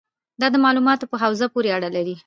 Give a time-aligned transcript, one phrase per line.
[0.41, 2.15] دا د معاملاتو په حوزې پورې اړه لري.